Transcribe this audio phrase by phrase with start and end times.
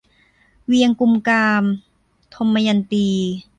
[0.67, 1.63] เวียงกุมกาม-
[2.35, 3.07] ทมยันตี